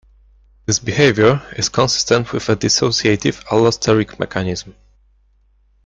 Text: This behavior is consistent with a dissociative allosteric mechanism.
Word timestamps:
This 0.65 0.79
behavior 0.79 1.43
is 1.57 1.69
consistent 1.69 2.33
with 2.33 2.49
a 2.49 2.55
dissociative 2.55 3.43
allosteric 3.49 4.17
mechanism. 4.17 4.73